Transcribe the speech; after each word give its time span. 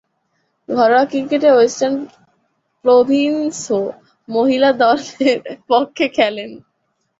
ঘরোয়া 0.69 1.03
ক্রিকেটে 1.05 1.49
Western 1.51 1.95
Province 2.85 3.59
মহিলা 4.27 4.69
দলের 4.81 5.37
পক্ষে 5.69 6.05
খেলেন। 6.09 6.51